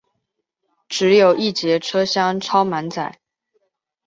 [0.89, 3.19] 只有一节车厢超满载